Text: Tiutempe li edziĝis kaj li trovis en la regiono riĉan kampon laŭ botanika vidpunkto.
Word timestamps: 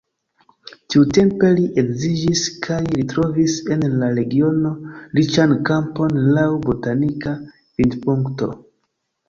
Tiutempe 0.93 1.51
li 1.59 1.65
edziĝis 1.81 2.41
kaj 2.67 2.79
li 2.95 3.05
trovis 3.13 3.59
en 3.77 3.85
la 4.05 4.09
regiono 4.21 4.73
riĉan 5.21 5.55
kampon 5.71 6.19
laŭ 6.41 6.49
botanika 6.67 7.39
vidpunkto. 7.85 8.53